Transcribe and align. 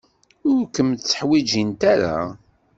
Ur 0.51 0.61
kem-tteḥwijint 0.75 1.81
ara. 1.93 2.17